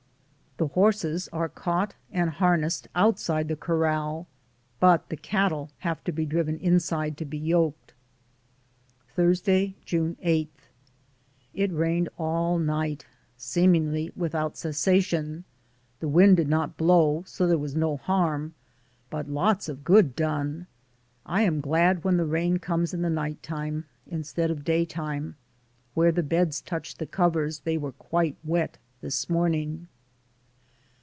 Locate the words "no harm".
17.75-18.53